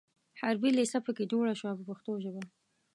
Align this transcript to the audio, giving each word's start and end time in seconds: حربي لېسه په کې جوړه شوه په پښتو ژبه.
حربي 0.39 0.69
لېسه 0.77 0.99
په 1.05 1.11
کې 1.17 1.23
جوړه 1.31 1.53
شوه 1.59 1.73
په 1.77 1.83
پښتو 1.89 2.11
ژبه. 2.23 2.41